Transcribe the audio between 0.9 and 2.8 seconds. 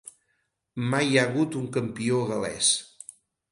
Mai hi ha hagut un campió gal·lès.